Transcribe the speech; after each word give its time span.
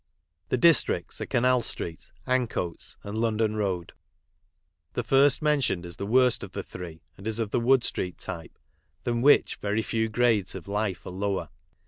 The 0.49 0.57
districts 0.57 1.21
are 1.21 1.27
Canal 1.27 1.61
street, 1.61 2.11
An 2.25 2.47
coats, 2.47 2.97
and 3.03 3.19
London 3.19 3.55
road. 3.55 3.91
The 4.93 5.03
first 5.03 5.43
mentioned 5.43 5.85
is 5.85 5.97
the 5.97 6.07
worst 6.07 6.43
of 6.43 6.53
the 6.53 6.63
three, 6.63 7.03
and 7.17 7.27
is 7.27 7.37
of 7.37 7.51
the 7.51 7.59
Wood 7.59 7.83
street 7.83 8.17
type, 8.17 8.57
than 9.03 9.21
which 9.21 9.57
very 9.57 9.83
few 9.83 10.09
grades 10.09 10.55
of 10.55 10.67
life 10.67 11.05
are 11.05 11.11
lower. 11.11 11.49